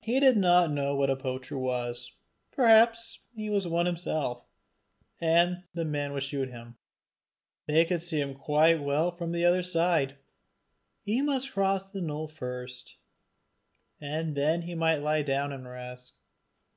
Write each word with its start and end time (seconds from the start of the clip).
He 0.00 0.20
did 0.20 0.36
not 0.36 0.70
know 0.70 0.94
what 0.94 1.10
a 1.10 1.16
poacher 1.16 1.58
was: 1.58 2.12
perhaps 2.52 3.18
he 3.34 3.50
was 3.50 3.66
one 3.66 3.86
himself, 3.86 4.44
and 5.20 5.64
the 5.74 5.84
man 5.84 6.12
would 6.12 6.22
shoot 6.22 6.48
him. 6.50 6.76
They 7.66 7.84
could 7.84 8.00
see 8.00 8.20
him 8.20 8.34
quite 8.36 8.80
well 8.80 9.10
from 9.10 9.32
the 9.32 9.44
other 9.44 9.64
side! 9.64 10.18
he 11.00 11.20
must 11.20 11.50
cross 11.52 11.90
the 11.90 12.00
knoll 12.00 12.28
first, 12.28 12.96
and 14.00 14.36
then 14.36 14.62
he 14.62 14.76
might 14.76 14.98
lie 14.98 15.22
down 15.22 15.52
and 15.52 15.66
rest. 15.68 16.12